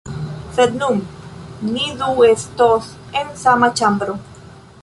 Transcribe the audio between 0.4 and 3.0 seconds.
Sed nun, ni du estos